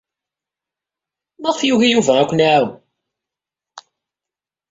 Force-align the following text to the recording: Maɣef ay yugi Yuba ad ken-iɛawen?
Maɣef 1.41 1.59
ay 1.61 1.67
yugi 1.69 1.87
Yuba 1.93 2.13
ad 2.19 2.27
ken-iɛawen? 2.29 2.73